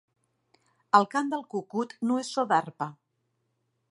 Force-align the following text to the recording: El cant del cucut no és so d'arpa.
El 0.99 1.05
cant 1.11 1.29
del 1.33 1.43
cucut 1.51 1.95
no 2.11 2.19
és 2.23 2.33
so 2.37 2.47
d'arpa. 2.53 2.91